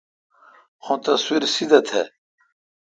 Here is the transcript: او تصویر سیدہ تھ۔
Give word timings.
او 0.85 0.93
تصویر 1.05 1.43
سیدہ 1.53 1.79
تھ۔ 1.87 2.01